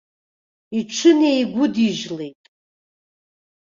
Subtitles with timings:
[0.77, 2.39] Иҽынеигәыдижьлеит.